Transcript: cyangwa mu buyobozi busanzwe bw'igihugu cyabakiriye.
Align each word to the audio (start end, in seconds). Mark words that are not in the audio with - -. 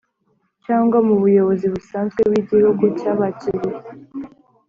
cyangwa 0.65 0.97
mu 1.07 1.13
buyobozi 1.21 1.65
busanzwe 1.73 2.19
bw'igihugu 2.29 2.83
cyabakiriye. 2.99 3.79